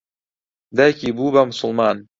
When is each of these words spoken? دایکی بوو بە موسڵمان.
دایکی 0.77 1.09
بوو 1.15 1.33
بە 1.33 1.41
موسڵمان. 1.47 1.97